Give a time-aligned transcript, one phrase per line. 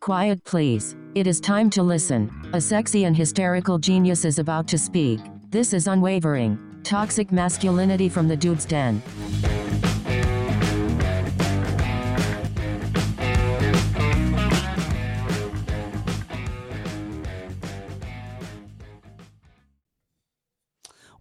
[0.00, 0.96] Quiet, please.
[1.14, 2.30] It is time to listen.
[2.52, 5.20] A sexy and hysterical genius is about to speak.
[5.50, 6.58] This is unwavering.
[6.84, 9.02] Toxic masculinity from the dude's den.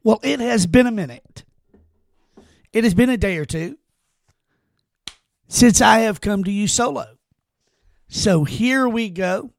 [0.04, 1.44] Well, it has been a minute.
[2.72, 3.78] It has been a day or two
[5.48, 7.06] since I have come to you solo.
[8.08, 9.52] So here we go.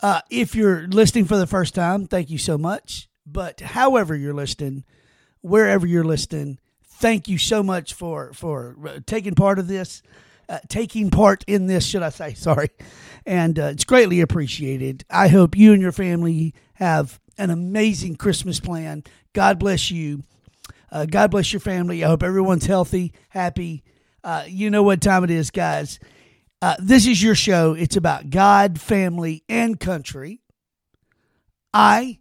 [0.00, 3.08] Uh, if you're listening for the first time, thank you so much.
[3.26, 4.84] But however you're listening,
[5.40, 10.02] wherever you're listening, thank you so much for for uh, taking part of this,
[10.48, 12.34] uh, taking part in this, should I say?
[12.34, 12.68] Sorry,
[13.24, 15.04] and uh, it's greatly appreciated.
[15.08, 19.04] I hope you and your family have an amazing Christmas plan.
[19.32, 20.22] God bless you.
[20.92, 22.04] Uh, God bless your family.
[22.04, 23.82] I hope everyone's healthy, happy.
[24.24, 26.00] Uh, you know what time it is, guys.
[26.62, 27.74] Uh, this is your show.
[27.74, 30.40] It's about God, family, and country.
[31.74, 32.20] I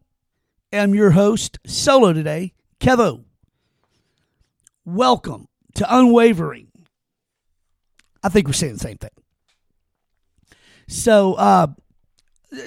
[0.74, 3.24] am your host, solo today, Kevo.
[4.84, 6.68] Welcome to Unwavering.
[8.22, 9.12] I think we're saying the same thing.
[10.90, 11.68] So, uh,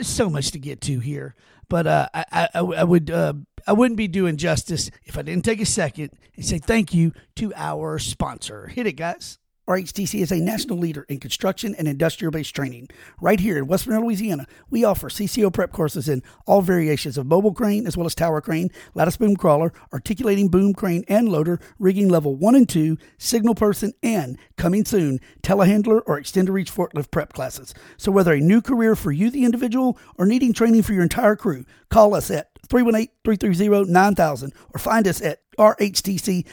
[0.01, 1.35] so much to get to here,
[1.69, 3.35] but uh, I, I, I would uh,
[3.67, 7.13] I wouldn't be doing justice if I didn't take a second and say thank you
[7.37, 8.69] to our sponsor.
[8.69, 9.39] Hit it, guys.
[9.69, 12.89] RHTC is a national leader in construction and industrial based training.
[13.21, 17.53] Right here in Western Louisiana, we offer CCO prep courses in all variations of mobile
[17.53, 22.09] crane as well as tower crane, lattice boom crawler, articulating boom crane and loader, rigging
[22.09, 27.33] level 1 and 2, signal person, and coming soon, telehandler or extended reach forklift prep
[27.33, 27.75] classes.
[27.97, 31.35] So, whether a new career for you, the individual, or needing training for your entire
[31.35, 36.45] crew, call us at 318-330-9000 or find us at rhtcinc.com.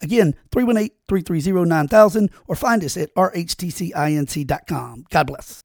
[0.00, 5.04] Again, 318-330-9000 or find us at rhtcinc.com.
[5.10, 5.62] God bless.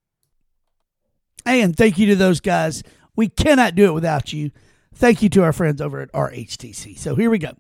[1.46, 2.82] And thank you to those guys.
[3.16, 4.52] We cannot do it without you.
[4.96, 6.98] Thank you to our friends over at RHTC.
[6.98, 7.52] So here we go.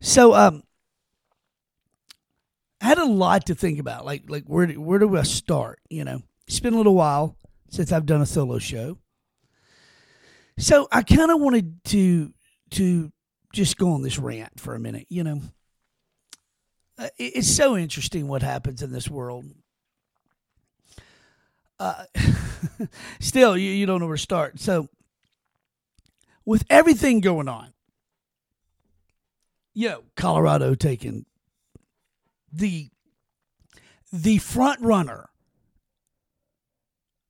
[0.00, 0.62] So um
[2.80, 4.04] I had a lot to think about.
[4.04, 6.22] Like like where do, where do I start, you know?
[6.46, 7.36] It's been a little while
[7.70, 8.98] since I've done a solo show.
[10.58, 12.32] So I kind of wanted to
[12.72, 13.12] to
[13.54, 15.06] just go on this rant for a minute.
[15.08, 15.40] You know,
[16.96, 19.46] Uh, it- it's so interesting what happens in this world.
[21.80, 22.04] Uh,
[23.20, 24.60] still, you, you don't know where to start.
[24.60, 24.88] So,
[26.44, 27.72] with everything going on,
[29.72, 31.26] you know, Colorado taking
[32.52, 32.90] the
[34.12, 35.28] the front runner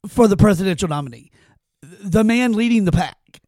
[0.06, 1.30] for the presidential nominee,
[1.80, 3.40] the man leading the pack.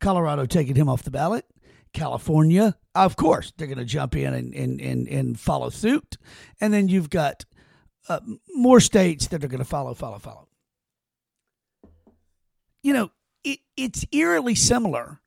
[0.00, 1.44] Colorado taking him off the ballot.
[1.92, 6.16] California, of course, they're going to jump in and, and, and, and follow suit.
[6.60, 7.44] And then you've got
[8.08, 8.20] uh,
[8.54, 10.48] more states that are going to follow, follow, follow.
[12.82, 13.10] You know,
[13.44, 15.20] it, it's eerily similar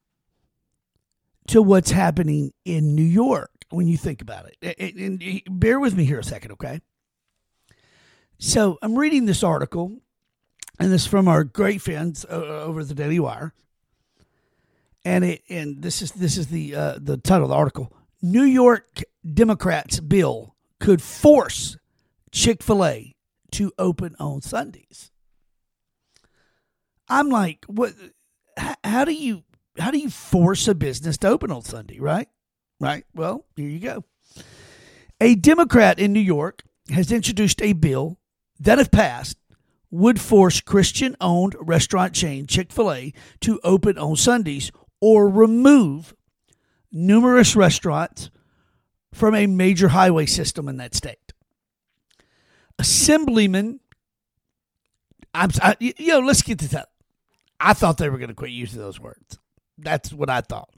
[1.47, 4.75] to what's happening in New York when you think about it.
[4.79, 6.81] And, and bear with me here a second, okay?
[8.37, 9.99] So I'm reading this article,
[10.79, 13.53] and this is from our great friends uh, over the Daily Wire
[15.05, 17.93] and it and this is this is the uh, the title of the article.
[18.21, 21.77] New York Democrats bill could force
[22.31, 23.15] Chick Fil A
[23.51, 25.11] to open on Sundays.
[27.07, 27.93] I'm like, what?
[28.83, 29.43] How do you
[29.77, 31.99] how do you force a business to open on Sunday?
[31.99, 32.27] Right,
[32.79, 33.05] right.
[33.13, 34.03] Well, here you go.
[35.21, 38.17] A Democrat in New York has introduced a bill
[38.59, 39.37] that, if passed,
[39.91, 46.13] would force Christian owned restaurant chain Chick fil A to open on Sundays or remove
[46.91, 48.29] numerous restaurants
[49.13, 51.33] from a major highway system in that state.
[52.77, 53.79] Assemblyman,
[55.33, 56.87] I'm, I, you know, let's get this out.
[57.59, 59.39] I thought they were going to quit using those words.
[59.77, 60.69] That's what I thought.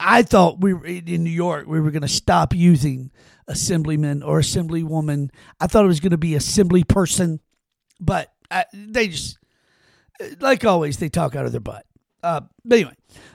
[0.00, 1.66] I thought we were in New York.
[1.66, 3.10] We were going to stop using
[3.46, 5.30] assemblyman or assemblywoman.
[5.60, 7.40] I thought it was going to be assembly person,
[8.00, 9.38] but I, they just,
[10.22, 11.84] uh, like always, they talk out of their butt.
[12.22, 12.94] Uh, but anyway,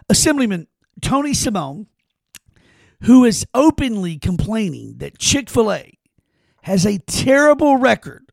[0.10, 0.68] Assemblyman
[1.02, 1.88] Tony Simone,
[3.02, 5.98] who is openly complaining that Chick Fil A
[6.64, 8.32] has a terrible record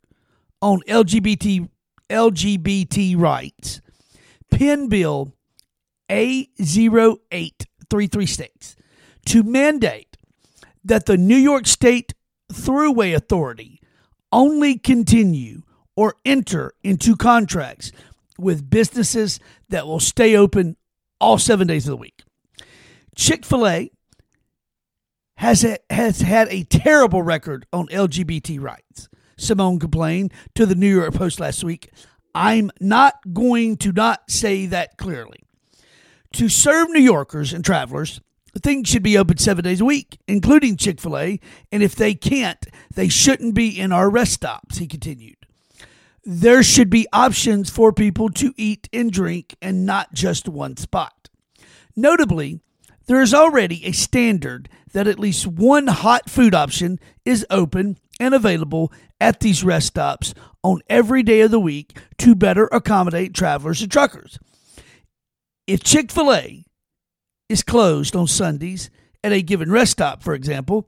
[0.62, 1.68] on LGBT
[2.08, 3.80] LGBT rights,
[4.50, 5.32] Pen Bill
[6.08, 8.76] A08336
[9.26, 10.16] to mandate
[10.84, 12.12] that the New York State
[12.52, 13.80] Thruway Authority
[14.32, 15.62] only continue
[15.96, 17.92] or enter into contracts
[18.38, 19.38] with businesses
[19.70, 20.76] that will stay open
[21.20, 22.22] all seven days of the week.
[23.16, 23.90] Chick fil A
[25.36, 29.08] has has had a terrible record on LGBT rights.
[29.38, 31.90] Simone complained to the New York Post last week.
[32.34, 35.40] I'm not going to not say that clearly.
[36.34, 38.20] To serve New Yorkers and travelers,
[38.58, 41.40] things should be open seven days a week, including Chick fil A,
[41.72, 42.64] and if they can't,
[42.94, 45.39] they shouldn't be in our rest stops, he continued.
[46.24, 51.28] There should be options for people to eat and drink and not just one spot.
[51.96, 52.60] Notably,
[53.06, 58.34] there is already a standard that at least one hot food option is open and
[58.34, 63.80] available at these rest stops on every day of the week to better accommodate travelers
[63.80, 64.38] and truckers.
[65.66, 66.64] If Chick fil A
[67.48, 68.90] is closed on Sundays
[69.24, 70.86] at a given rest stop, for example,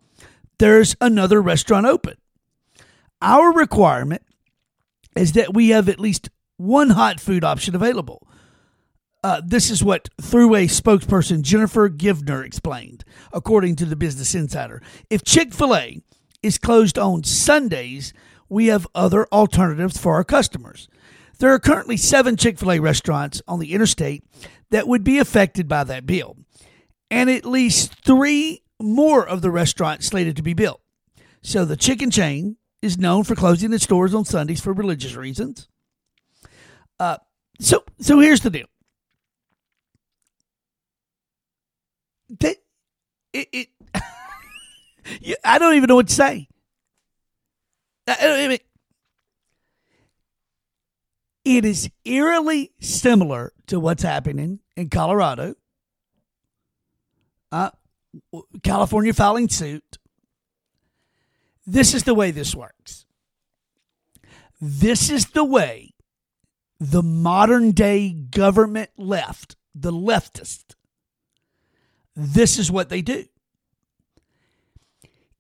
[0.58, 2.16] there's another restaurant open.
[3.20, 4.22] Our requirement
[5.16, 8.26] is that we have at least one hot food option available.
[9.24, 14.82] Uh, this is what Thruway spokesperson Jennifer Givner explained, according to the Business Insider.
[15.10, 16.00] If Chick fil A
[16.42, 18.12] is closed on Sundays,
[18.48, 20.88] we have other alternatives for our customers.
[21.38, 24.24] There are currently seven Chick fil A restaurants on the interstate
[24.70, 26.36] that would be affected by that bill,
[27.10, 30.80] and at least three more of the restaurants slated to be built.
[31.42, 35.68] So the chicken chain is known for closing its doors on Sundays for religious reasons.
[36.98, 37.16] Uh,
[37.60, 38.66] so, so here's the deal.
[42.40, 42.58] It,
[43.32, 43.68] it
[45.44, 46.48] I don't even know what to say.
[48.06, 48.58] I, I mean,
[51.44, 55.54] it is eerily similar to what's happening in Colorado.
[57.50, 57.70] Uh,
[58.62, 59.98] California filing suit.
[61.66, 63.06] This is the way this works.
[64.60, 65.94] This is the way
[66.78, 70.74] the modern day government left, the leftist,
[72.14, 73.24] this is what they do.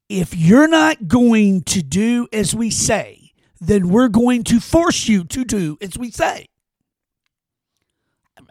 [0.08, 5.24] If you're not going to do as we say, then we're going to force you
[5.24, 6.48] to do as we say.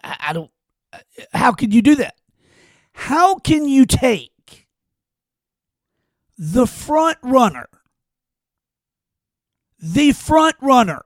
[0.04, 0.50] I, don't,
[0.92, 1.00] uh,
[1.34, 2.16] how can you do that?
[2.94, 4.31] How can you take
[6.44, 7.70] the front runner,
[9.78, 11.04] the front runner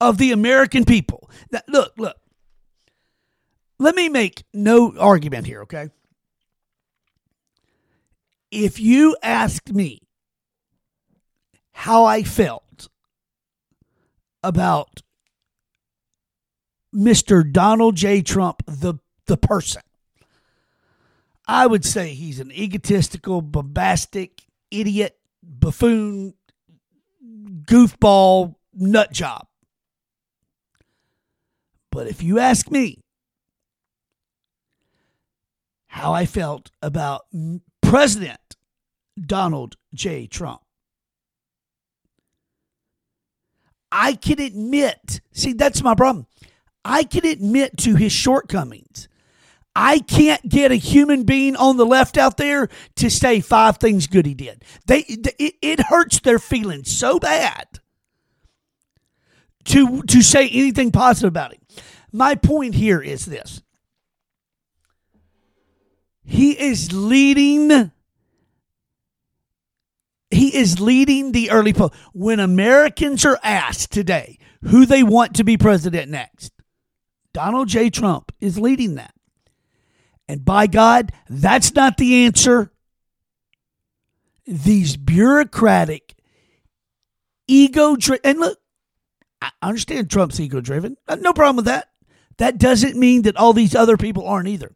[0.00, 1.30] of the American people?
[1.52, 2.16] That, look, look,
[3.78, 5.90] let me make no argument here, okay?
[8.50, 10.02] If you asked me
[11.70, 12.88] how I felt
[14.42, 15.02] about
[16.92, 17.48] Mr.
[17.48, 18.22] Donald J.
[18.22, 18.94] Trump, the,
[19.26, 19.82] the person,
[21.52, 26.34] I would say he's an egotistical, bombastic, idiot, buffoon,
[27.64, 29.48] goofball, nut job.
[31.90, 33.00] But if you ask me
[35.88, 37.22] how I felt about
[37.82, 38.54] President
[39.20, 40.28] Donald J.
[40.28, 40.60] Trump,
[43.90, 46.28] I can admit, see, that's my problem.
[46.84, 49.08] I can admit to his shortcomings.
[49.74, 54.06] I can't get a human being on the left out there to say five things
[54.06, 54.64] good he did.
[54.86, 57.66] They it, it hurts their feelings so bad
[59.66, 61.60] to to say anything positive about him.
[62.12, 63.62] My point here is this.
[66.24, 67.92] He is leading
[70.30, 71.92] he is leading the early poll.
[72.12, 76.52] When Americans are asked today who they want to be president next,
[77.32, 77.90] Donald J.
[77.90, 79.14] Trump is leading that.
[80.30, 82.70] And by God, that's not the answer.
[84.46, 86.14] These bureaucratic,
[87.48, 88.56] ego driven, and look,
[89.42, 90.96] I understand Trump's ego driven.
[91.08, 91.88] Uh, no problem with that.
[92.36, 94.70] That doesn't mean that all these other people aren't either.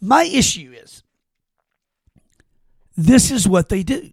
[0.00, 1.02] My issue is
[2.96, 4.12] this is what they do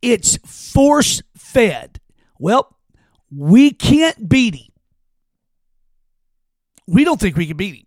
[0.00, 0.38] it's
[0.72, 2.00] force fed.
[2.38, 2.74] Well,
[3.30, 4.72] we can't beat him.
[6.86, 7.86] We don't think we can beat him.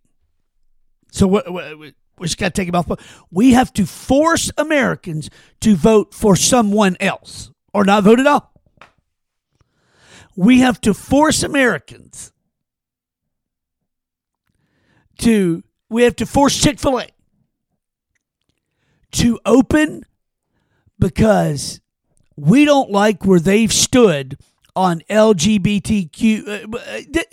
[1.14, 1.94] So what, what, we
[2.24, 2.90] just got to take him off.
[3.30, 5.30] We have to force Americans
[5.62, 8.52] to vote for someone else or not vote at all.
[10.36, 12.32] We have to force Americans
[15.20, 17.08] to, we have to force Chick fil A
[19.12, 20.04] to open
[20.98, 21.80] because
[22.36, 24.40] we don't like where they've stood
[24.76, 26.74] on LGBTQ.
[26.74, 26.78] Uh,
[27.20, 27.24] uh,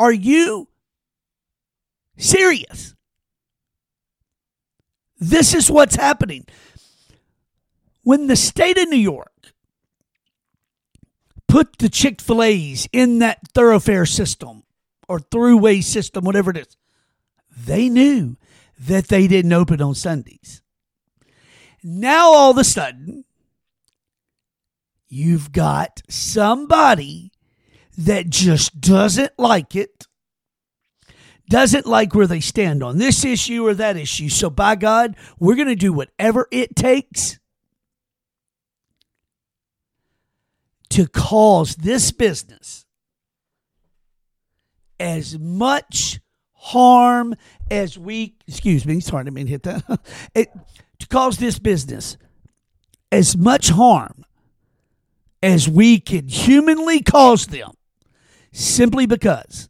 [0.00, 0.68] are you
[2.16, 2.94] serious?
[5.18, 6.46] This is what's happening.
[8.02, 9.52] When the state of New York
[11.46, 14.62] put the Chick fil A's in that thoroughfare system
[15.08, 16.76] or throughway system, whatever it is,
[17.56, 18.36] they knew
[18.78, 20.62] that they didn't open on Sundays.
[21.82, 23.24] Now all of a sudden,
[25.08, 27.32] you've got somebody
[27.96, 30.06] that just doesn't like it,
[31.48, 34.28] doesn't like where they stand on this issue or that issue.
[34.28, 37.38] So, by God, we're going to do whatever it takes
[40.90, 42.84] to cause this business
[44.98, 46.20] as much
[46.54, 47.34] harm
[47.70, 49.84] as we excuse me sorry i mean hit that
[50.34, 50.48] it,
[50.98, 52.16] to cause this business
[53.12, 54.24] as much harm
[55.42, 57.70] as we can humanly cause them
[58.52, 59.68] simply because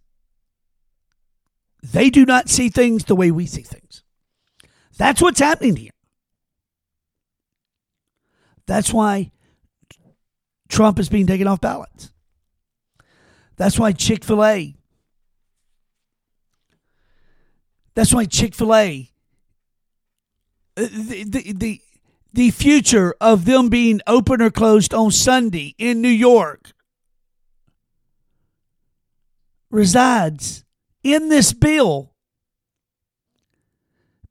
[1.82, 4.02] they do not see things the way we see things
[4.96, 5.90] that's what's happening here
[8.66, 9.30] that's why
[10.68, 12.12] Trump is being taken off ballots.
[13.56, 14.76] That's why Chick fil A,
[17.94, 19.10] that's why Chick fil A,
[20.76, 21.80] uh, the, the, the,
[22.32, 26.72] the future of them being open or closed on Sunday in New York
[29.70, 30.64] resides
[31.12, 32.12] in this bill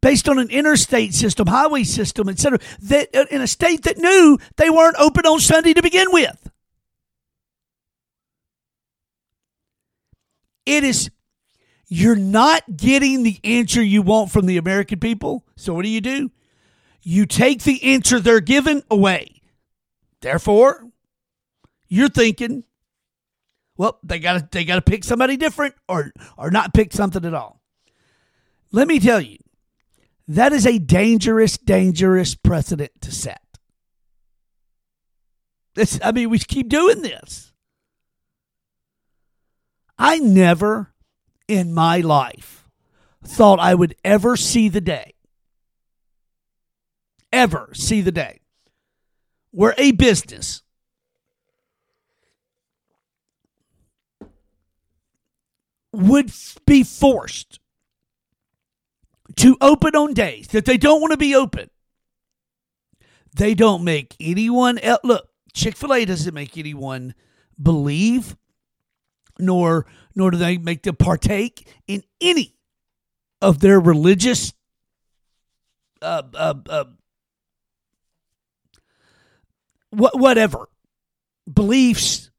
[0.02, 4.38] based on an interstate system, highway system, etc., that uh, in a state that knew
[4.56, 6.50] they weren't open on Sunday to begin with.
[10.66, 11.10] It is
[11.88, 15.46] you're not getting the answer you want from the American people.
[15.56, 16.32] So what do you do?
[17.02, 19.42] You take the answer they're given away.
[20.22, 20.84] Therefore,
[21.88, 22.66] you're thinking,
[23.78, 27.24] well, they got to they got to pick somebody different or or not pick something
[27.24, 27.62] at all.
[28.72, 29.38] Let me tell you,
[30.28, 33.42] that is a dangerous, dangerous precedent to set.
[35.76, 37.54] This, I mean, we keep doing this.
[39.98, 40.94] I never
[41.48, 42.68] in my life
[43.24, 45.14] thought I would ever see the day,
[47.32, 48.42] ever see the day
[49.52, 50.62] where a business
[55.98, 56.32] would
[56.66, 57.60] be forced
[59.36, 61.70] to open on days that they don't want to be open.
[63.36, 64.80] They don't make anyone.
[65.04, 67.14] Look, Chick fil A doesn't make anyone
[67.62, 68.36] believe,
[69.40, 69.86] nor
[70.16, 72.56] nor do they make them partake in any
[73.42, 74.54] of their religious
[76.02, 76.86] uh, uh, uh,
[79.90, 80.70] what, whatever
[81.52, 82.30] beliefs,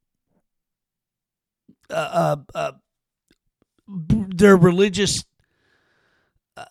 [1.91, 2.73] uh, uh, uh,
[3.89, 5.25] their religious
[6.57, 6.65] uh,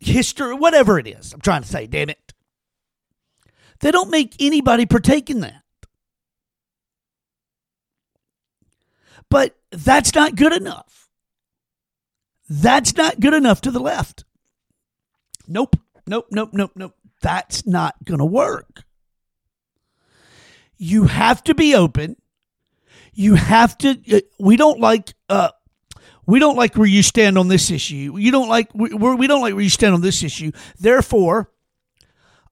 [0.00, 1.32] history, whatever it is.
[1.32, 2.34] I'm trying to say, damn it.
[3.80, 5.62] They don't make anybody partake in that.
[9.30, 11.08] But that's not good enough.
[12.48, 14.24] That's not good enough to the left.
[15.46, 15.76] Nope,
[16.06, 16.94] nope, nope, nope, nope.
[17.20, 18.84] That's not going to work.
[20.78, 22.16] You have to be open.
[23.18, 23.98] You have to.
[24.12, 25.50] Uh, we don't like uh,
[26.24, 28.16] we don't like where you stand on this issue.
[28.16, 30.52] You don't like we, we don't like where you stand on this issue.
[30.78, 31.50] Therefore,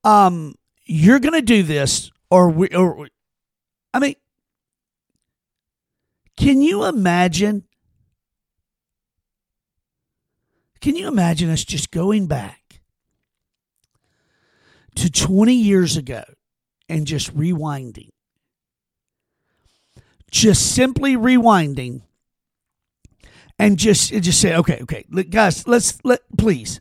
[0.03, 3.09] um, you're to do this, or we, or
[3.95, 4.17] I mean,
[6.37, 7.63] can you imagine?
[10.81, 12.81] Can you imagine us just going back
[14.97, 16.25] to 20 years ago
[16.89, 18.09] and just rewinding?
[20.31, 22.03] Just simply rewinding
[23.59, 26.81] and just just say, okay, okay, guys, let's let please,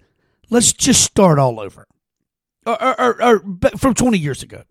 [0.49, 1.87] let's just start all over,
[2.65, 3.39] or, or, or, or
[3.77, 4.63] from twenty years ago.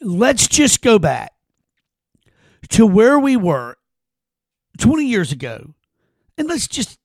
[0.00, 1.32] Let's just go back
[2.70, 3.76] to where we were
[4.78, 5.74] twenty years ago,
[6.36, 6.98] and let's just.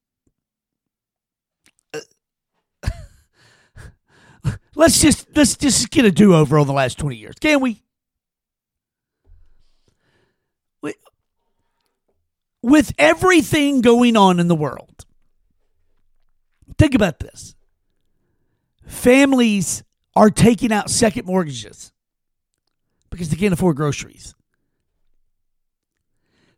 [1.94, 2.90] Uh,
[4.76, 7.84] let's just let's just get a do over on the last twenty years, can we?
[12.62, 15.06] With everything going on in the world,
[16.78, 17.56] think about this.
[18.86, 19.84] Families
[20.16, 21.92] are taking out second mortgages
[23.10, 24.34] because they can't afford groceries.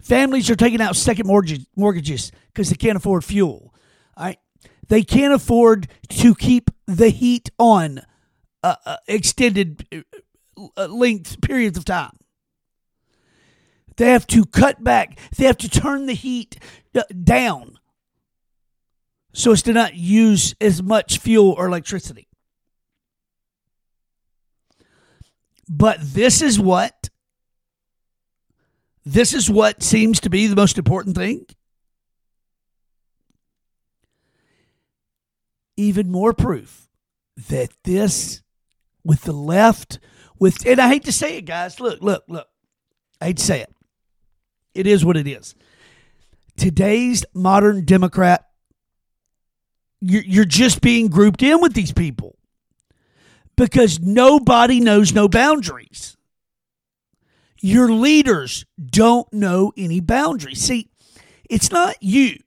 [0.02, 3.74] Families are taking out second mortgage, mortgages because they can't afford fuel.
[4.18, 4.40] All right?
[4.88, 8.02] They can't afford to keep the heat on
[8.64, 9.86] uh, uh, extended
[10.76, 12.18] uh, length periods of time.
[13.98, 15.20] They have to cut back.
[15.36, 16.58] They have to turn the heat
[16.96, 17.78] uh, down
[19.34, 22.28] so as to not use as much fuel or electricity.
[25.70, 27.10] But this is what
[29.04, 31.46] this is what seems to be the most important thing.
[35.82, 36.88] even more proof
[37.50, 38.42] that this,
[39.04, 40.00] with the left,
[40.40, 42.48] with, and I hate to say it, guys, look, look, look,
[43.20, 43.74] I hate to say it.
[44.74, 45.56] It is what it is.
[46.58, 48.48] Today's modern Democrat,
[50.00, 52.38] you're, just being grouped in with these people
[53.56, 56.18] because nobody knows no boundaries.
[57.62, 60.62] Your leaders don't know any boundaries.
[60.62, 60.90] See,
[61.50, 62.38] it's not you.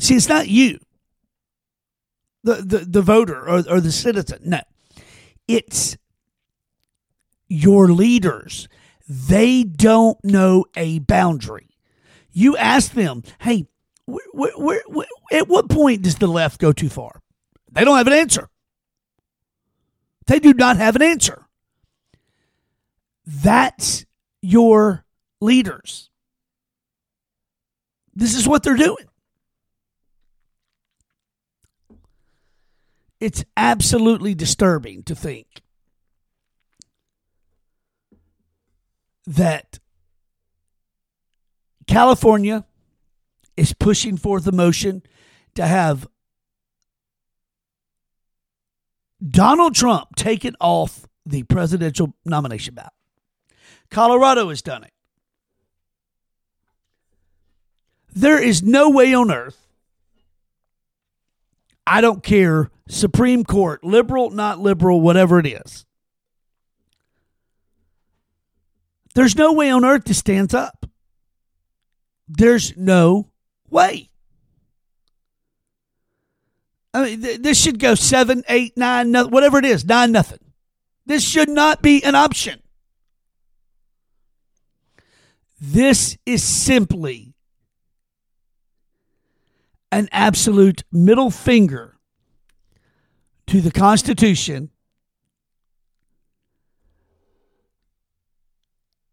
[0.00, 0.78] See, it's not you,
[2.42, 4.40] the, the, the voter or, or the citizen.
[4.44, 4.60] No,
[5.46, 5.96] it's
[7.48, 8.68] your leaders.
[9.08, 11.68] They don't know a boundary.
[12.32, 13.66] You ask them, hey,
[14.08, 17.20] at what point does the left go too far?
[17.70, 18.48] They don't have an answer.
[20.26, 21.46] They do not have an answer.
[23.26, 24.04] That's
[24.40, 25.04] your
[25.40, 26.10] leaders.
[28.14, 29.06] This is what they're doing.
[33.20, 35.61] It's absolutely disturbing to think
[39.26, 39.78] that
[41.86, 42.64] California
[43.56, 45.02] is pushing forth a motion
[45.54, 46.08] to have
[49.26, 52.92] Donald Trump taken off the presidential nomination ballot.
[53.90, 54.92] Colorado has done it.
[58.14, 59.68] There is no way on earth,
[61.86, 65.86] I don't care, Supreme Court, liberal, not liberal, whatever it is.
[69.14, 70.86] There's no way on earth to stand up.
[72.28, 73.30] There's no
[73.68, 74.10] way.
[76.94, 80.38] I mean, th- this should go seven, eight, nine, no, whatever it is, nine, nothing.
[81.06, 82.60] This should not be an option.
[85.60, 87.34] This is simply
[89.92, 91.98] an absolute middle finger
[93.46, 94.70] to the Constitution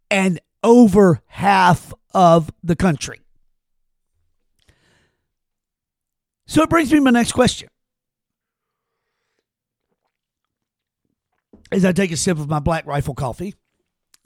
[0.10, 3.22] and over half of the country.
[6.48, 7.70] So it brings me to my next question.
[11.72, 13.54] As I take a sip of my black rifle coffee.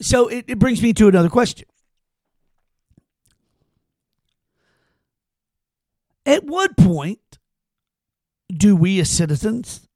[0.02, 1.68] So it, it brings me to another question.
[6.26, 7.20] At what point
[8.50, 9.88] do we as citizens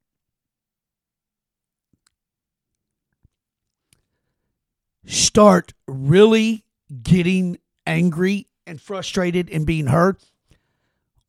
[5.08, 6.64] start really
[7.02, 10.22] getting angry and frustrated and being hurt?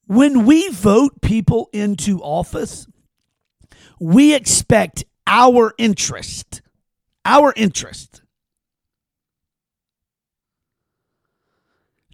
[0.07, 2.87] When we vote people into office,
[4.01, 6.62] we expect our interest,
[7.25, 8.23] our interest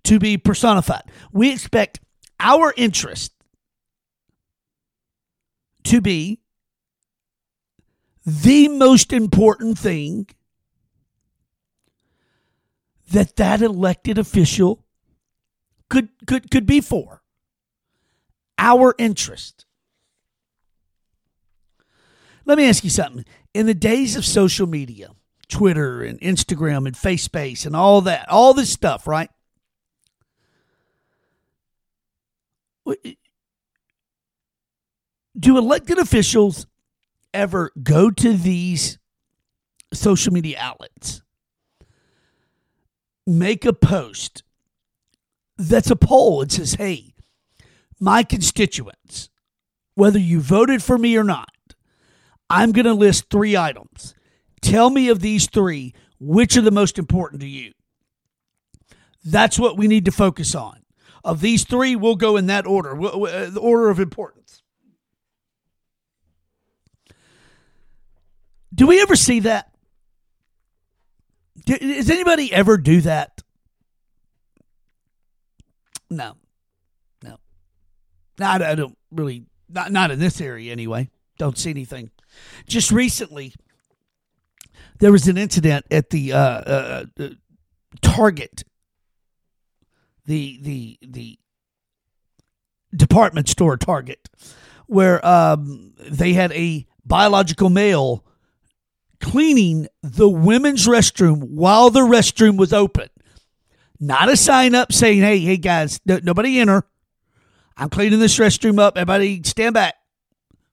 [0.04, 1.04] to be personified.
[1.32, 2.00] We expect
[2.38, 3.32] our interest
[5.84, 6.40] to be
[8.26, 10.26] the most important thing
[13.14, 14.84] that that elected official
[15.88, 17.22] could could could be for
[18.58, 19.66] our interest.
[22.44, 23.24] Let me ask you something.
[23.54, 25.10] In the days of social media
[25.46, 29.28] twitter and instagram and facebase and all that all this stuff right?
[35.38, 36.66] Do elected officials
[37.32, 38.98] ever go to these
[39.92, 41.22] social media outlets,
[43.26, 44.42] make a post
[45.56, 47.14] that's a poll and says, hey,
[48.00, 49.30] my constituents,
[49.94, 51.50] whether you voted for me or not,
[52.50, 54.14] I'm going to list three items.
[54.60, 57.72] Tell me of these three, which are the most important to you?
[59.24, 60.80] That's what we need to focus on.
[61.22, 64.62] Of these three, we'll go in that order, uh, the order of importance.
[68.74, 69.73] Do we ever see that?
[71.64, 73.42] Does anybody ever do that?
[76.10, 76.36] No,
[77.22, 77.38] no,
[78.38, 78.46] no.
[78.46, 79.44] I don't really.
[79.68, 81.10] Not not in this area anyway.
[81.38, 82.10] Don't see anything.
[82.66, 83.54] Just recently,
[85.00, 87.28] there was an incident at the uh, uh, uh
[88.02, 88.64] Target
[90.26, 91.38] the the the
[92.94, 94.28] department store Target,
[94.86, 98.24] where um, they had a biological male
[99.20, 103.08] cleaning the women's restroom while the restroom was open.
[104.00, 106.84] Not a sign up saying, "Hey, hey guys, no, nobody enter.
[107.76, 108.96] I'm cleaning this restroom up.
[108.96, 109.94] Everybody stand back."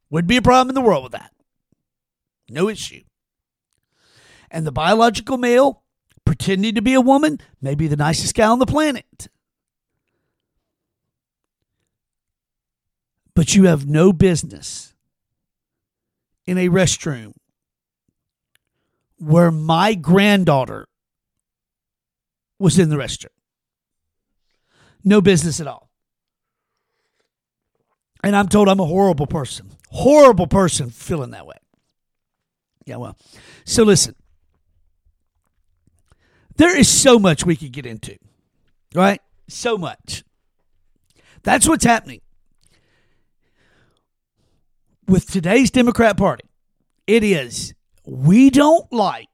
[0.09, 1.31] Wouldn't be a problem in the world with that.
[2.49, 3.03] No issue.
[4.49, 5.83] And the biological male
[6.25, 9.29] pretending to be a woman, may be the nicest guy on the planet.
[13.35, 14.93] but you have no business
[16.45, 17.33] in a restroom
[19.21, 20.87] where my granddaughter
[22.57, 23.27] was in the restroom.
[25.03, 25.89] No business at all.
[28.23, 29.69] And I'm told I'm a horrible person.
[29.89, 31.57] Horrible person feeling that way.
[32.85, 33.15] Yeah, well.
[33.63, 34.15] So listen.
[36.55, 38.17] There is so much we could get into.
[38.95, 39.21] Right?
[39.47, 40.23] So much.
[41.43, 42.21] That's what's happening.
[45.07, 46.45] With today's Democrat Party,
[47.05, 47.73] it is
[48.11, 49.29] we don't like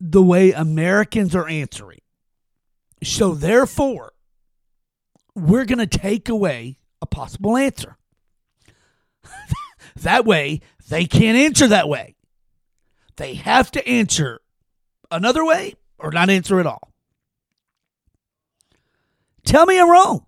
[0.00, 2.00] the way Americans are answering.
[3.04, 4.14] So therefore,
[5.36, 7.96] we're going to take away a possible answer.
[9.96, 12.16] that way, they can't answer that way.
[13.14, 14.40] They have to answer
[15.08, 16.90] another way or not answer at all.
[19.44, 20.26] Tell me I'm wrong.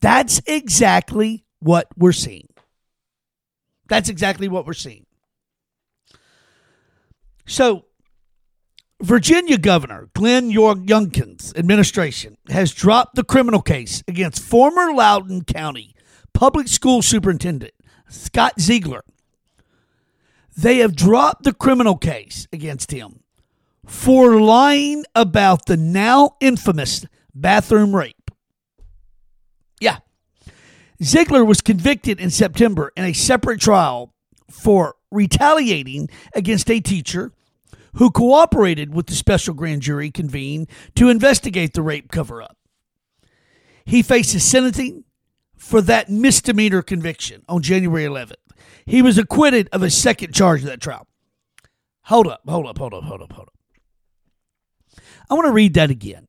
[0.00, 2.48] That's exactly what we're seeing.
[3.88, 5.06] That's exactly what we're seeing.
[7.46, 7.84] So,
[9.00, 15.94] Virginia Governor Glenn Youngkin's administration has dropped the criminal case against former Loudoun County
[16.32, 17.72] Public School Superintendent
[18.08, 19.04] Scott Ziegler.
[20.56, 23.20] They have dropped the criminal case against him
[23.86, 28.15] for lying about the now infamous bathroom rape.
[31.02, 34.14] Ziegler was convicted in September in a separate trial
[34.50, 37.32] for retaliating against a teacher
[37.94, 42.56] who cooperated with the special grand jury convened to investigate the rape cover up.
[43.84, 45.04] He faces sentencing
[45.56, 48.34] for that misdemeanor conviction on January 11th.
[48.84, 51.06] He was acquitted of a second charge of that trial.
[52.02, 53.54] Hold up, hold up, hold up, hold up, hold up.
[55.28, 56.28] I want to read that again.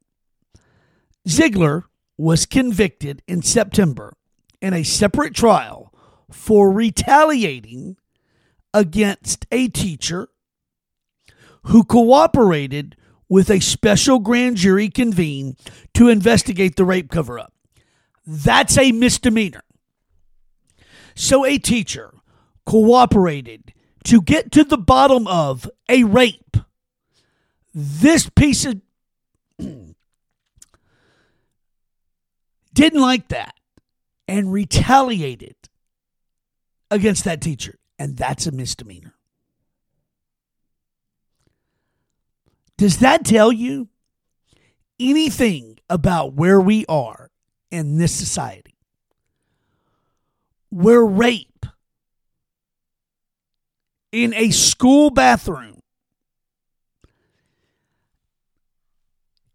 [1.28, 1.86] Ziegler
[2.18, 4.14] was convicted in September
[4.62, 5.94] in a separate trial
[6.32, 7.98] for retaliating
[8.74, 10.30] against a teacher
[11.64, 12.96] who cooperated
[13.30, 15.58] with a special grand jury convened
[15.94, 17.54] to investigate the rape cover up.
[18.26, 19.64] That's a misdemeanor.
[21.16, 22.14] So a teacher
[22.66, 23.74] cooperated
[24.06, 26.58] to get to the bottom of a rape.
[27.74, 28.82] This piece of
[32.74, 33.56] didn't like that
[34.28, 35.56] and retaliated
[36.92, 37.80] against that teacher.
[38.00, 39.16] And that's a misdemeanor.
[42.78, 43.90] Does that tell you
[45.00, 47.32] anything about where we are
[47.72, 48.76] in this society?
[50.70, 51.66] Where rape
[54.12, 55.77] in a school bathroom,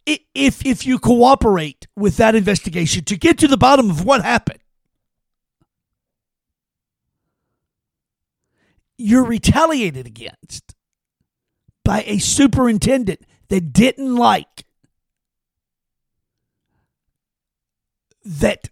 [0.06, 4.58] if, if you cooperate with that investigation to get to the bottom of what happened,
[8.98, 10.74] you're retaliated against
[11.84, 14.64] by a superintendent that didn't like
[18.24, 18.70] that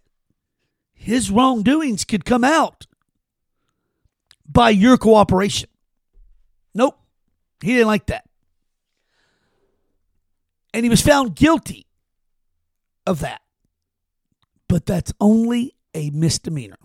[0.93, 2.87] his wrongdoings could come out
[4.47, 5.69] by your cooperation.
[6.73, 6.97] Nope,
[7.61, 8.25] he didn't like that.
[10.73, 11.87] And he was found guilty
[13.05, 13.41] of that.
[14.67, 16.77] But that's only a misdemeanor.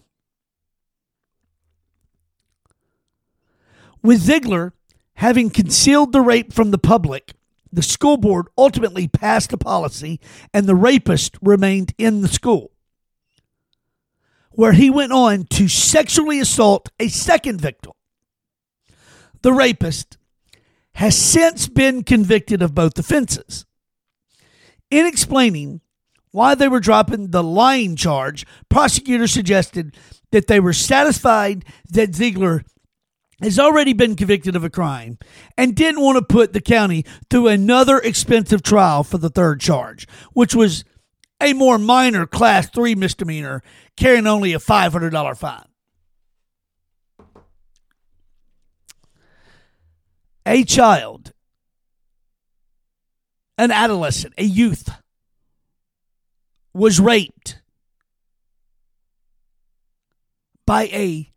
[4.03, 4.73] With Ziegler,
[5.17, 7.33] Having concealed the rape from the public,
[7.73, 10.21] the school board ultimately passed a policy
[10.53, 12.71] and the rapist remained in the school,
[14.51, 17.93] where he went on to sexually assault a second victim.
[19.41, 20.19] The rapist
[20.93, 23.66] has since been convicted of both offenses.
[24.91, 25.81] In explaining
[26.31, 29.97] why they were dropping the lying charge, prosecutors suggested
[30.31, 32.65] that they were satisfied that Ziegler
[33.43, 35.19] has already been convicted of a crime
[35.57, 40.07] and didn't want to put the county through another expensive trial for the third charge,
[40.33, 40.85] which was
[41.41, 43.63] a more minor class 3 misdemeanor
[43.97, 45.65] carrying only a $500 fine.
[50.47, 51.33] A child,
[53.59, 54.91] an adolescent, a youth
[56.75, 57.61] was raped
[60.67, 61.33] by a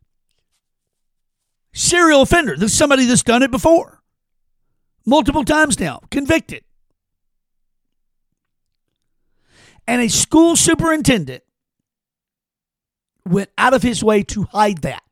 [1.73, 2.57] serial offender.
[2.57, 4.01] This somebody that's done it before.
[5.05, 6.63] Multiple times now, convicted.
[9.87, 11.43] And a school superintendent
[13.25, 15.03] went out of his way to hide that.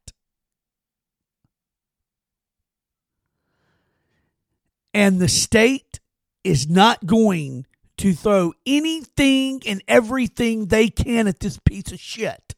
[4.93, 5.99] And the state
[6.43, 7.65] is not going
[7.97, 12.55] to throw anything and everything they can at this piece of shit.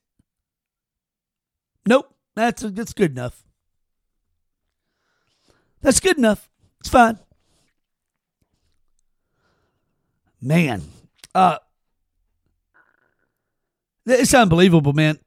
[1.86, 3.44] Nope, That's that's good enough.
[5.82, 6.50] That's good enough.
[6.82, 7.20] It's fine.
[10.42, 10.84] Man,
[11.36, 11.58] uh,
[14.06, 15.20] it's unbelievable, man.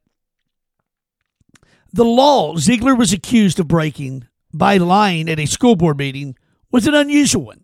[1.91, 6.35] The law Ziegler was accused of breaking by lying at a school board meeting
[6.71, 7.62] was an unusual one,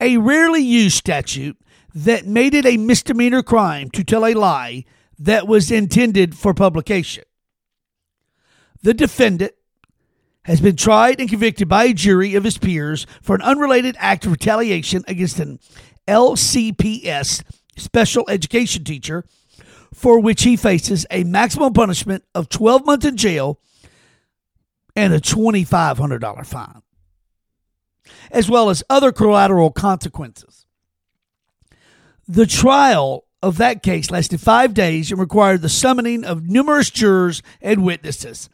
[0.00, 1.56] a rarely used statute
[1.94, 4.84] that made it a misdemeanor crime to tell a lie
[5.18, 7.24] that was intended for publication.
[8.82, 9.52] The defendant
[10.44, 14.26] has been tried and convicted by a jury of his peers for an unrelated act
[14.26, 15.58] of retaliation against an
[16.06, 17.42] LCPS
[17.76, 19.24] special education teacher,
[19.92, 23.58] for which he faces a maximum punishment of 12 months in jail
[24.94, 26.82] and a $2,500 fine,
[28.30, 30.66] as well as other collateral consequences.
[32.28, 37.42] The trial of that case lasted five days and required the summoning of numerous jurors
[37.60, 38.48] and witnesses.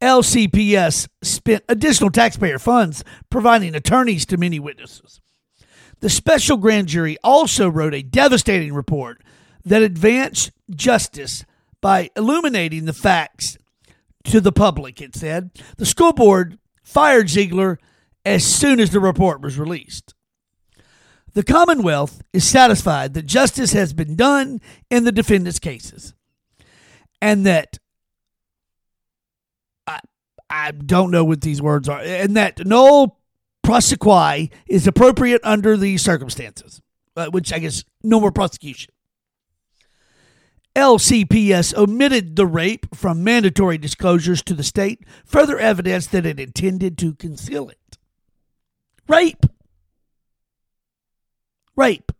[0.00, 5.20] LCPS spent additional taxpayer funds providing attorneys to many witnesses.
[6.00, 9.22] The special grand jury also wrote a devastating report
[9.64, 11.44] that advanced justice
[11.80, 13.58] by illuminating the facts
[14.24, 15.50] to the public, it said.
[15.76, 17.78] The school board fired Ziegler
[18.24, 20.14] as soon as the report was released.
[21.32, 26.14] The Commonwealth is satisfied that justice has been done in the defendant's cases
[27.22, 27.78] and that
[29.86, 30.00] I,
[30.48, 33.16] I don't know what these words are, and that no
[33.64, 36.80] prosequi is appropriate under these circumstances,
[37.16, 38.92] uh, which I guess no more prosecution.
[40.76, 46.96] LCPS omitted the rape from mandatory disclosures to the state, further evidence that it intended
[46.98, 47.79] to conceal it.
[49.10, 49.44] Rape
[51.80, 52.12] rape.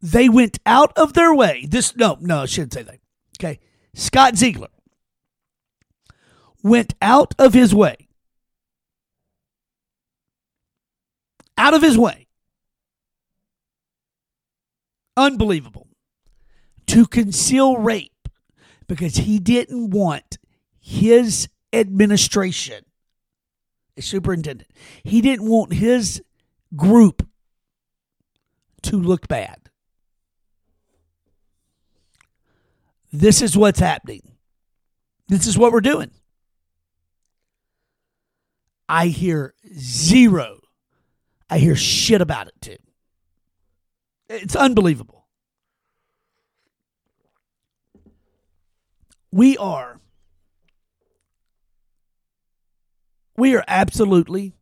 [0.00, 1.66] They went out of their way.
[1.68, 2.98] This no, no, I shouldn't say that.
[3.38, 3.60] Okay.
[3.94, 4.68] Scott Ziegler
[6.62, 8.08] went out of his way.
[11.56, 12.26] Out of his way.
[15.16, 15.88] Unbelievable.
[16.86, 18.28] To conceal rape
[18.86, 20.38] because he didn't want
[20.80, 22.84] his administration,
[24.00, 24.70] superintendent,
[25.02, 26.22] he didn't want his
[26.76, 27.26] group
[28.82, 29.68] to look bad.
[33.12, 34.22] This is what's happening.
[35.28, 36.10] This is what we're doing.
[38.88, 40.60] I hear zero.
[41.50, 42.76] I hear shit about it too.
[44.28, 45.26] It's unbelievable.
[49.30, 50.00] We are
[53.38, 54.52] we are absolutely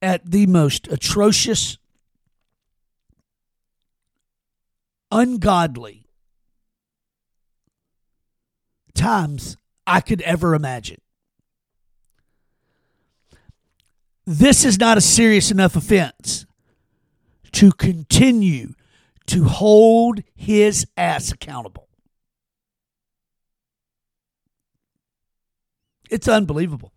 [0.00, 1.76] at the most atrocious,
[5.10, 6.06] ungodly
[8.94, 11.00] times I could ever imagine.
[14.24, 16.46] This is not a serious enough offense
[17.50, 18.74] to continue
[19.26, 21.88] to hold his ass accountable.
[26.12, 26.92] It's unbelievable.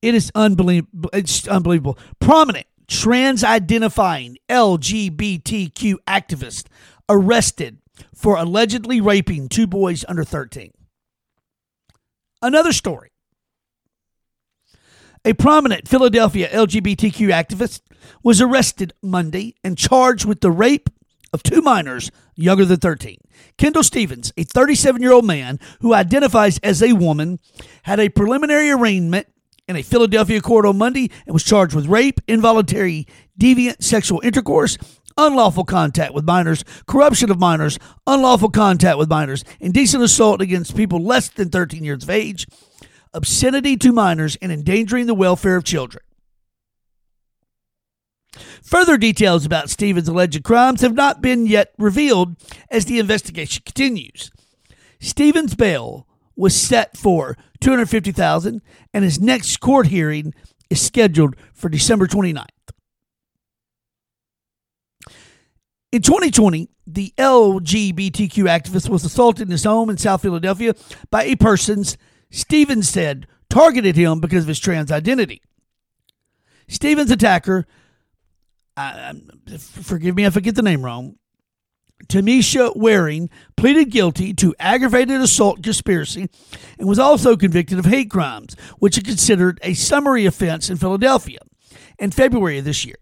[0.00, 1.10] It is unbelievable.
[1.12, 1.98] It's unbelievable.
[2.20, 6.66] Prominent trans identifying LGBTQ activist
[7.08, 7.78] arrested
[8.14, 10.70] for allegedly raping two boys under 13.
[12.40, 13.10] Another story.
[15.24, 17.80] A prominent Philadelphia LGBTQ activist
[18.22, 20.88] was arrested Monday and charged with the rape
[21.32, 23.16] of two minors younger than 13.
[23.56, 27.38] Kendall Stephens, a 37 year old man who identifies as a woman,
[27.84, 29.26] had a preliminary arraignment
[29.68, 33.06] in a Philadelphia court on Monday and was charged with rape, involuntary
[33.38, 34.76] deviant sexual intercourse,
[35.16, 40.98] unlawful contact with minors, corruption of minors, unlawful contact with minors, indecent assault against people
[40.98, 42.46] less than 13 years of age,
[43.14, 46.02] obscenity to minors, and endangering the welfare of children.
[48.62, 52.36] Further details about Stephens' alleged crimes have not been yet revealed
[52.70, 54.30] as the investigation continues.
[55.00, 58.62] Stephens' bail was set for 250,000
[58.94, 60.32] and his next court hearing
[60.68, 62.46] is scheduled for December 29th.
[65.92, 70.74] In 2020, the LGBTQ activist was assaulted in his home in South Philadelphia
[71.10, 71.96] by a person's
[72.30, 75.42] Stephens said targeted him because of his trans identity.
[76.68, 77.66] Stephens' attacker,
[78.88, 81.16] uh, forgive me if I get the name wrong,
[82.08, 86.28] Tamisha Waring pleaded guilty to aggravated assault conspiracy
[86.78, 91.40] and was also convicted of hate crimes, which is considered a summary offense in Philadelphia
[91.98, 92.96] in February of this year.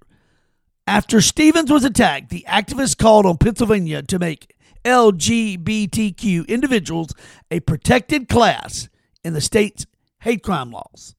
[0.86, 7.14] After Stephens was attacked, the activist called on Pennsylvania to make LGBTQ individuals
[7.50, 8.88] a protected class
[9.22, 9.86] in the state's
[10.20, 11.14] hate crime laws.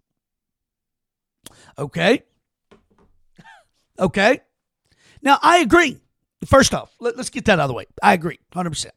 [1.77, 2.23] Okay.
[3.99, 4.39] Okay.
[5.21, 5.97] Now, I agree.
[6.45, 7.85] First off, let, us get that out of the way.
[8.01, 8.87] I agree 100%.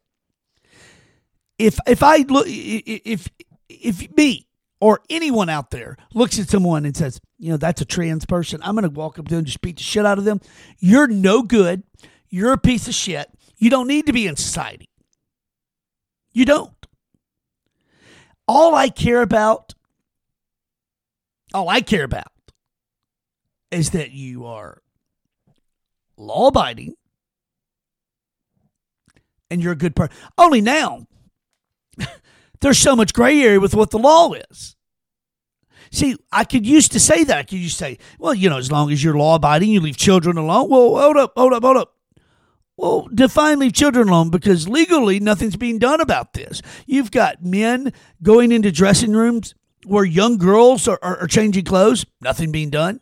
[1.59, 3.29] If if I look if
[3.69, 4.49] if me
[4.81, 8.61] or anyone out there looks at someone and says, you know, that's a trans person,
[8.65, 10.41] I'm going to walk up to them and just beat the shit out of them.
[10.79, 11.85] You're no good.
[12.29, 13.29] You're a piece of shit.
[13.59, 14.89] You don't need to be in society.
[16.33, 16.75] You don't.
[18.49, 19.75] All I care about,
[21.55, 22.33] all I care about
[23.71, 24.83] is that you are
[26.17, 26.95] law abiding
[29.53, 30.15] and you're a good person.
[30.39, 31.07] Only now,
[32.61, 34.77] there's so much gray area with what the law is.
[35.93, 37.37] See, I could used to say that.
[37.37, 39.81] I could used to say, well, you know, as long as you're law abiding, you
[39.81, 40.71] leave children alone.
[40.71, 41.95] Well, hold up, hold up, hold up.
[42.79, 46.63] Well, define leave children alone because legally nothing's being done about this.
[46.87, 52.07] You've got men going into dressing rooms where young girls are, are, are changing clothes,
[52.23, 53.01] nothing being done.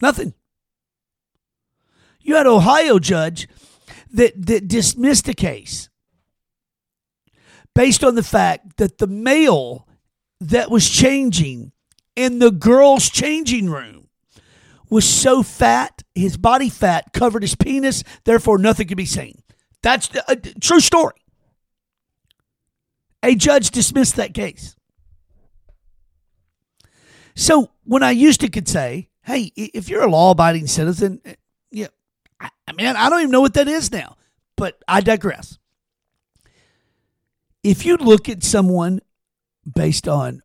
[0.00, 0.32] Nothing.
[2.26, 3.48] You had Ohio judge
[4.12, 5.88] that, that dismissed a case
[7.72, 9.86] based on the fact that the male
[10.40, 11.70] that was changing
[12.16, 14.08] in the girls' changing room
[14.90, 19.40] was so fat, his body fat covered his penis, therefore nothing could be seen.
[19.82, 21.14] That's a uh, true story.
[23.22, 24.74] A judge dismissed that case.
[27.36, 31.20] So when I used to could say, hey, if you're a law abiding citizen,
[32.40, 34.16] I, mean, I don't even know what that is now,
[34.56, 35.58] but I digress.
[37.62, 39.00] If you look at someone
[39.74, 40.42] based on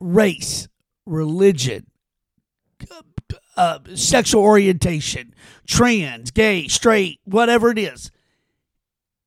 [0.00, 0.68] race,
[1.04, 1.86] religion,
[3.56, 5.34] uh, sexual orientation,
[5.66, 8.10] trans, gay, straight, whatever it is,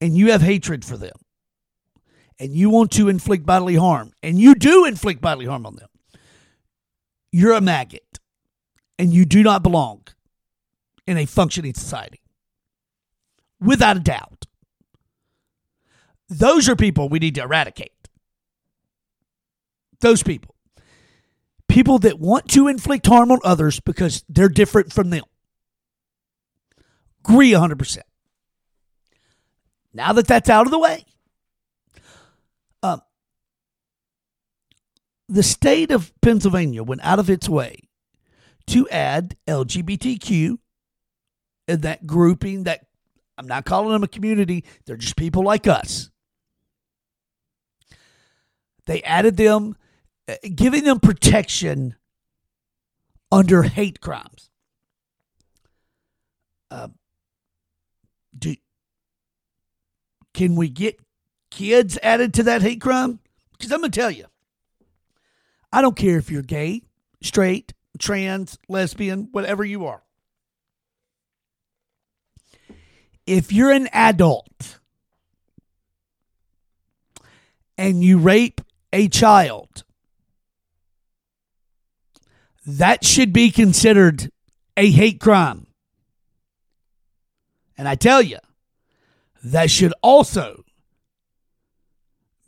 [0.01, 1.15] and you have hatred for them,
[2.39, 5.89] and you want to inflict bodily harm, and you do inflict bodily harm on them,
[7.31, 8.19] you're a maggot,
[8.97, 10.01] and you do not belong
[11.07, 12.19] in a functioning society.
[13.59, 14.45] Without a doubt.
[16.29, 17.91] Those are people we need to eradicate.
[20.01, 20.55] Those people.
[21.67, 25.23] People that want to inflict harm on others because they're different from them.
[27.23, 27.99] Agree 100%.
[29.93, 31.05] Now that that's out of the way,
[32.83, 33.01] um,
[35.27, 37.79] the state of Pennsylvania went out of its way
[38.67, 40.57] to add LGBTQ
[41.67, 42.85] that grouping that
[43.37, 46.09] I'm not calling them a community, they're just people like us.
[48.85, 49.75] They added them,
[50.27, 51.95] uh, giving them protection
[53.31, 54.49] under hate crimes.
[56.69, 56.89] Uh,
[58.37, 58.55] do,
[60.33, 60.99] can we get
[61.49, 63.19] kids added to that hate crime?
[63.53, 64.25] Because I'm going to tell you,
[65.71, 66.83] I don't care if you're gay,
[67.21, 70.04] straight, trans, lesbian, whatever you are.
[73.25, 74.79] If you're an adult
[77.77, 78.61] and you rape
[78.93, 79.83] a child,
[82.65, 84.29] that should be considered
[84.77, 85.67] a hate crime.
[87.77, 88.37] And I tell you,
[89.43, 90.63] that should also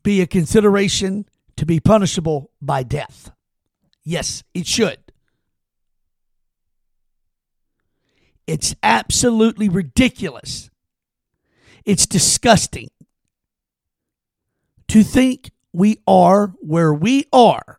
[0.03, 1.25] be a consideration
[1.57, 3.31] to be punishable by death.
[4.03, 4.99] Yes, it should.
[8.47, 10.69] It's absolutely ridiculous.
[11.85, 12.89] It's disgusting
[14.87, 17.77] to think we are where we are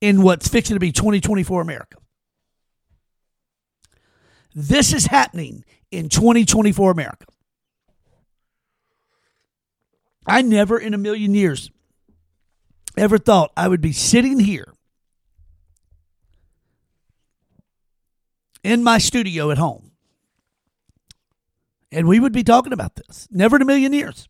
[0.00, 1.98] in what's fixing to be 2024 America.
[4.54, 7.26] This is happening in 2024 America.
[10.26, 11.70] I never in a million years
[12.96, 14.72] ever thought I would be sitting here
[18.62, 19.88] in my studio at home
[21.90, 23.28] and we would be talking about this.
[23.30, 24.28] Never in a million years.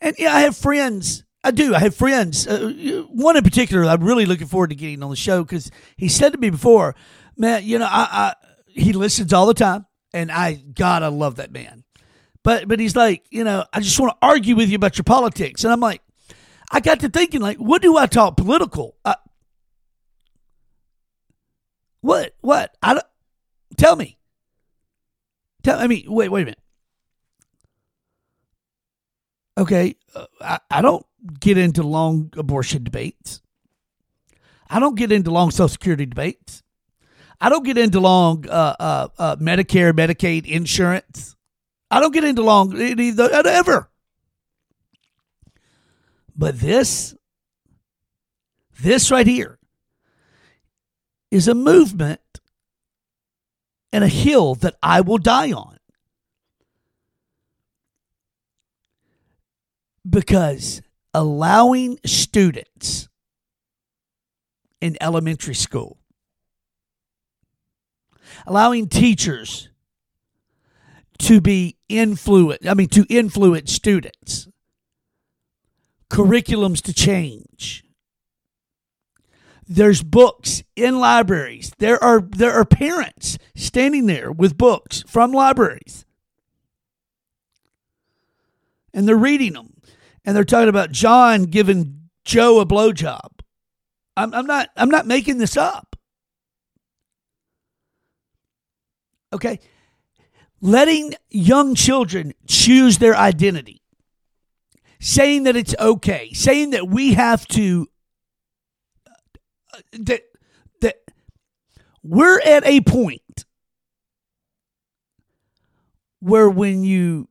[0.00, 1.24] And yeah, I have friends.
[1.42, 1.74] I do.
[1.74, 2.46] I have friends.
[2.46, 6.08] Uh, one in particular, I'm really looking forward to getting on the show because he
[6.08, 6.94] said to me before,
[7.36, 8.34] man, you know, I, I
[8.66, 11.84] he listens all the time, and I God, I love that man.
[12.42, 15.04] But but he's like, you know, I just want to argue with you about your
[15.04, 16.02] politics, and I'm like,
[16.70, 18.96] I got to thinking, like, what do I talk political?
[19.04, 19.14] Uh,
[22.06, 23.06] what what I don't
[23.76, 24.16] tell me.
[25.62, 26.60] Tell I mean, wait wait a minute.
[29.58, 31.04] Okay, uh, I, I don't
[31.40, 33.40] get into long abortion debates.
[34.68, 36.62] I don't get into long Social Security debates.
[37.40, 41.36] I don't get into long uh, uh, uh, Medicare, Medicaid, insurance.
[41.90, 43.90] I don't get into long ever.
[46.36, 47.14] But this,
[48.80, 49.55] this right here,
[51.30, 52.20] is a movement
[53.92, 55.76] and a hill that I will die on.
[60.08, 63.08] Because allowing students
[64.80, 65.98] in elementary school,
[68.46, 69.70] allowing teachers
[71.18, 74.48] to be influence, I mean, to influence students,
[76.10, 77.85] curriculums to change.
[79.68, 81.72] There's books in libraries.
[81.78, 86.04] There are there are parents standing there with books from libraries.
[88.94, 89.74] And they're reading them.
[90.24, 93.40] And they're talking about John giving Joe a blowjob.
[94.16, 95.96] I'm, I'm not I'm not making this up.
[99.32, 99.58] Okay.
[100.60, 103.82] Letting young children choose their identity.
[105.00, 106.32] Saying that it's okay.
[106.32, 107.88] Saying that we have to
[109.92, 110.22] that
[110.80, 110.96] that
[112.02, 113.44] we're at a point
[116.20, 117.28] where when you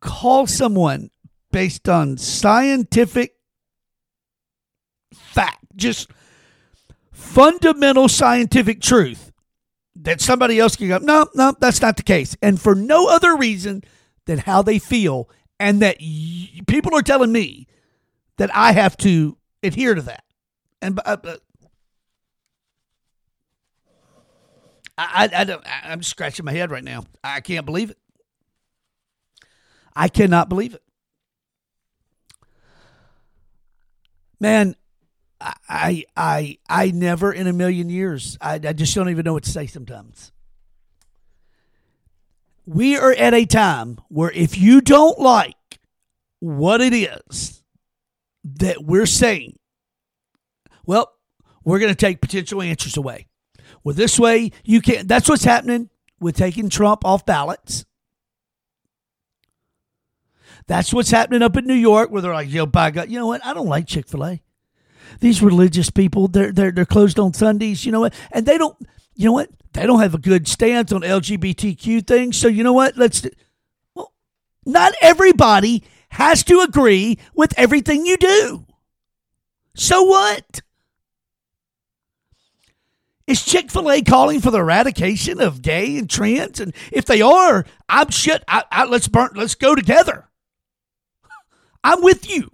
[0.00, 1.10] call someone
[1.52, 3.34] based on scientific
[5.12, 6.10] fact, just
[7.12, 9.32] fundamental scientific truth,
[9.96, 12.36] that somebody else can go, no, no, that's not the case.
[12.40, 13.82] And for no other reason
[14.26, 17.66] than how they feel, and that y- people are telling me
[18.38, 20.24] that I have to adhere to that.
[20.80, 21.16] And uh,
[25.00, 25.62] I, I, don't.
[25.84, 27.04] I'm scratching my head right now.
[27.24, 27.98] I can't believe it.
[29.94, 30.82] I cannot believe it.
[34.38, 34.74] Man,
[35.40, 38.36] I I I never in a million years.
[38.40, 40.32] I, I just don't even know what to say sometimes.
[42.66, 45.56] We are at a time where if you don't like
[46.38, 47.62] what it is
[48.44, 49.58] that we're saying,
[50.86, 51.12] well,
[51.64, 53.26] we're going to take potential answers away.
[53.82, 55.08] Well, this way you can't.
[55.08, 57.84] That's what's happening with taking Trump off ballots.
[60.66, 63.26] That's what's happening up in New York, where they're like, "Yo, by God, you know
[63.26, 63.44] what?
[63.44, 64.42] I don't like Chick Fil A.
[65.18, 67.84] These religious people, they're they're they're closed on Sundays.
[67.84, 68.14] You know what?
[68.30, 68.76] And they don't.
[69.14, 69.50] You know what?
[69.72, 72.36] They don't have a good stance on LGBTQ things.
[72.36, 72.96] So you know what?
[72.96, 73.26] Let's.
[73.94, 74.12] Well,
[74.64, 78.66] not everybody has to agree with everything you do.
[79.74, 80.60] So what?
[83.30, 86.58] Is Chick fil A calling for the eradication of gay and trans?
[86.58, 88.42] And if they are, I'm shit.
[88.48, 90.28] I, I, let's burn, let's go together.
[91.84, 92.50] I'm with you.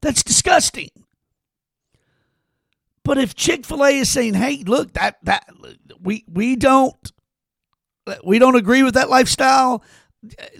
[0.00, 0.88] That's disgusting.
[3.04, 5.46] But if Chick fil A is saying, hey, look, that, that,
[6.00, 7.12] we, we don't,
[8.24, 9.84] we don't agree with that lifestyle,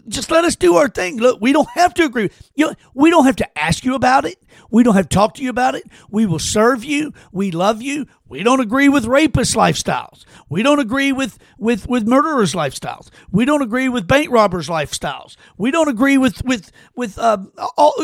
[0.09, 1.19] just let us do our thing.
[1.19, 2.31] Look, we don't have to agree.
[2.55, 4.43] You know, we don't have to ask you about it.
[4.71, 5.85] We don't have to talk to you about it.
[6.11, 7.13] We will serve you.
[7.33, 8.07] We love you.
[8.29, 10.25] We don't agree with rapist lifestyles.
[10.49, 13.09] We don't agree with with with murderers lifestyles.
[13.31, 15.37] We don't agree with bank robbers lifestyles.
[15.57, 17.39] We don't agree with with with uh,
[17.77, 17.95] all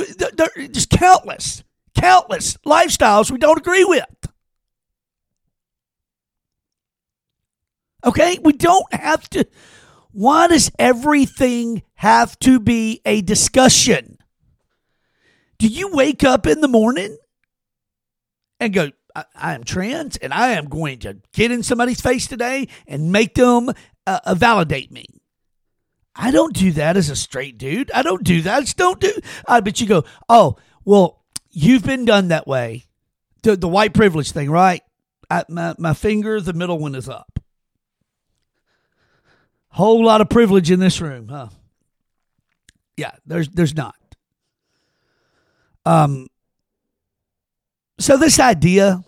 [0.71, 4.05] just countless countless lifestyles we don't agree with.
[8.05, 9.47] Okay, we don't have to
[10.13, 14.19] why does everything have to be a discussion?
[15.59, 17.17] Do you wake up in the morning
[18.61, 22.27] and go, I, I am trans and I am going to get in somebody's face
[22.27, 23.71] today and make them
[24.07, 25.07] uh, uh, validate me?
[26.15, 27.91] I don't do that as a straight dude.
[27.93, 28.57] I don't do that.
[28.57, 29.13] I just don't do.
[29.49, 32.85] I bet you go, oh, well, you've been done that way.
[33.43, 34.83] The, the white privilege thing, right?
[35.31, 37.32] I, my, my finger, the middle one is up.
[39.73, 41.49] Whole lot of privilege in this room, huh?
[42.97, 43.97] Yeah, there's there's not.
[45.87, 46.29] Um
[47.99, 49.03] so this idea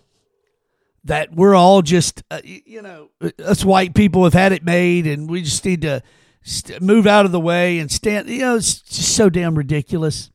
[1.05, 5.29] that we're all just uh, you know us white people have had it made and
[5.29, 6.03] we just need to
[6.43, 10.31] st- move out of the way and stand you know it's just so damn ridiculous.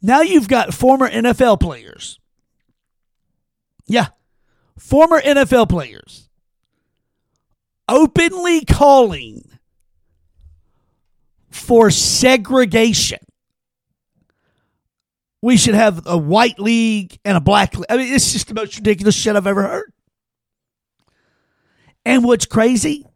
[0.00, 2.20] Now you've got former NFL players.
[3.86, 4.08] Yeah.
[4.78, 6.24] Former NFL players
[7.88, 9.53] openly calling
[11.64, 13.18] for segregation.
[15.42, 17.86] We should have a white league and a black league.
[17.90, 19.92] I mean, it's just the most ridiculous shit I've ever heard.
[22.06, 23.06] And what's crazy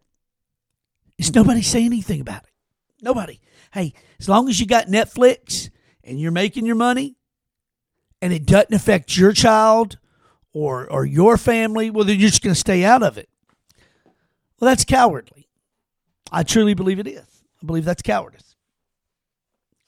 [1.19, 2.51] is nobody say anything about it.
[3.03, 3.41] Nobody.
[3.73, 5.71] Hey, as long as you got Netflix
[6.03, 7.17] and you're making your money
[8.21, 9.99] and it doesn't affect your child
[10.53, 13.29] or or your family, well, then you're just going to stay out of it.
[14.59, 15.49] Well, that's cowardly.
[16.33, 17.38] I truly believe it is.
[17.63, 18.57] I believe that's cowardice.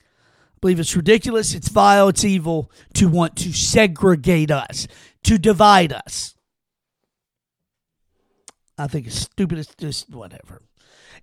[0.00, 4.86] I believe it's ridiculous, it's vile, it's evil to want to segregate us,
[5.24, 6.34] to divide us.
[8.80, 9.58] I think it's stupid.
[9.58, 10.62] It's just whatever.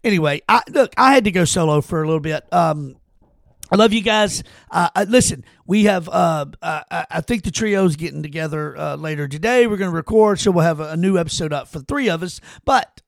[0.04, 2.46] Anyway, I, look, I had to go solo for a little bit.
[2.54, 2.98] Um,
[3.72, 4.44] I love you guys.
[4.70, 6.08] Uh, uh listen, we have.
[6.08, 9.68] Uh, uh, I think the trio's getting together uh, later today.
[9.68, 12.24] We're going to record, so we'll have a, a, new episode up for three of
[12.24, 12.40] us.
[12.64, 13.02] But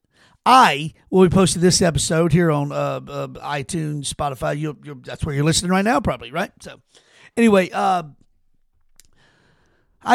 [0.49, 4.57] I will be posting this episode here on uh, iTunes, Spotify.
[4.57, 4.75] You,
[5.05, 6.51] that's where you're listening right now, probably right.
[6.59, 6.81] So,
[7.37, 8.03] anyway, I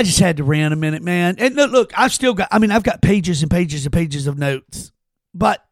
[0.02, 1.36] just had to rant a minute, man.
[1.38, 2.48] And look, I've still got.
[2.50, 4.90] I mean, I've got pages and pages and pages of notes,
[5.32, 5.64] but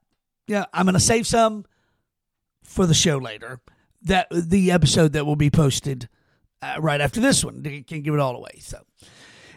[0.46, 1.64] yeah, I'm going to save some
[2.62, 3.60] for the show later.
[4.02, 6.08] That the episode that will be posted
[6.60, 7.64] uh, right after this one.
[7.64, 8.60] Can't give it all away.
[8.60, 8.78] So.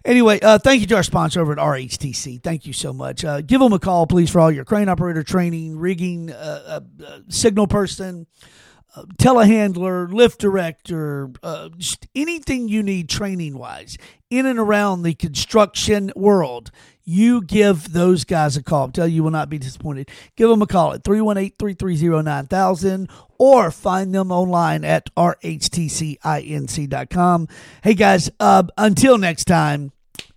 [0.06, 2.42] Anyway, uh, thank you to our sponsor over at RHTC.
[2.44, 3.26] Thank you so much.
[3.26, 7.04] Uh, give them a call, please, for all your crane operator training, rigging, uh, uh,
[7.04, 8.28] uh signal person,
[9.18, 11.70] telehandler, lift director, uh,
[12.14, 13.98] anything you need training wise
[14.30, 16.70] in and around the construction world,
[17.04, 18.88] you give those guys a call.
[18.88, 20.10] i tell you, you will not be disappointed.
[20.36, 26.18] Give them a call at 318 330 9000 or find them online at rhtcinc.com.
[27.84, 29.92] Hey guys, uh, until next time,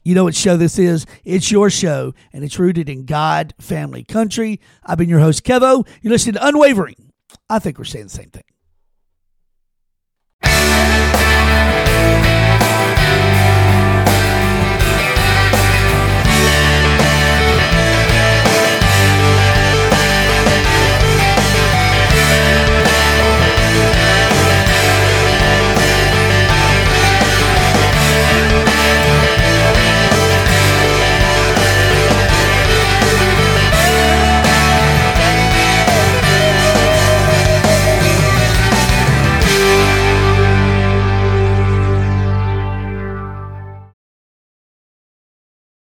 [0.04, 1.06] you know what show this is?
[1.24, 4.60] It's your show, and it's rooted in God, family, country.
[4.84, 5.86] I've been your host, Kevo.
[6.00, 7.12] You're listening to Unwavering.
[7.50, 8.44] I think we're saying the same thing.